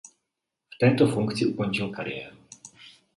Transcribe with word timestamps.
V 0.75 0.77
této 0.79 1.07
funkci 1.07 1.45
ukončil 1.45 1.89
kariéru. 1.89 2.37